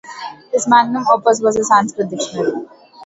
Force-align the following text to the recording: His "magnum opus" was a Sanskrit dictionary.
His 0.51 0.67
"magnum 0.67 1.05
opus" 1.13 1.41
was 1.41 1.55
a 1.57 1.63
Sanskrit 1.63 2.09
dictionary. 2.09 2.65